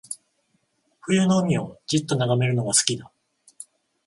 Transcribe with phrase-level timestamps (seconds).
[1.05, 3.11] 冬の海をじっと眺めるのが好きだ